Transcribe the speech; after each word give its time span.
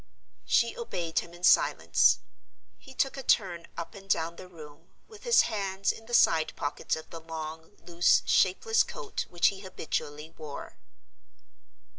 She 0.47 0.75
obeyed 0.75 1.19
him 1.19 1.31
in 1.31 1.43
silence. 1.43 2.21
He 2.79 2.95
took 2.95 3.17
a 3.17 3.21
turn 3.21 3.67
up 3.77 3.93
and 3.93 4.09
down 4.09 4.35
the 4.35 4.47
room, 4.47 4.89
with 5.07 5.25
his 5.25 5.41
hands 5.41 5.91
in 5.91 6.07
the 6.07 6.13
side 6.15 6.53
pockets 6.55 6.95
of 6.95 7.11
the 7.11 7.21
long, 7.21 7.73
loose, 7.77 8.23
shapeless 8.25 8.81
coat 8.81 9.27
which 9.29 9.49
he 9.49 9.59
habitually 9.59 10.31
wore. 10.39 10.79